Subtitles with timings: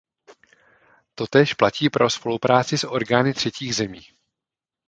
[1.15, 4.01] Totéž platí pro spolupráci s orgány třetích zemí.